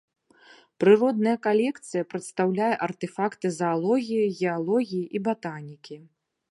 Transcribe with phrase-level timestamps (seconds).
[0.83, 5.95] Прыродная калекцыя прадстаўляе артэфакты заалогіі, геалогіі і батанікі.